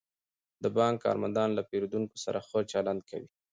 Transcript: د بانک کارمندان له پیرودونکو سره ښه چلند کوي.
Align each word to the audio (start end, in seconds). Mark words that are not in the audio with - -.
د 0.63 0.65
بانک 0.77 0.95
کارمندان 1.05 1.49
له 1.57 1.61
پیرودونکو 1.69 2.15
سره 2.25 2.39
ښه 2.47 2.59
چلند 2.71 3.01
کوي. 3.09 3.27